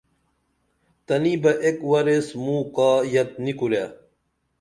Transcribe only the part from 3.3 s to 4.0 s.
نی کُرے